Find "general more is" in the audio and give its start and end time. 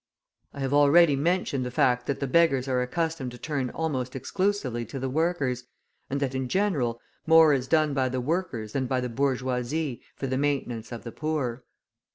6.49-7.67